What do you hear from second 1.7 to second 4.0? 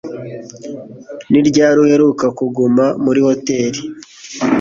uheruka kuguma muri hoteri